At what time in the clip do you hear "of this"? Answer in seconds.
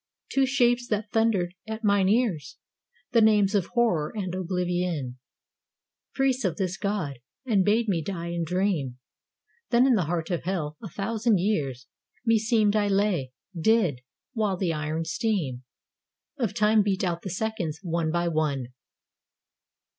6.43-6.75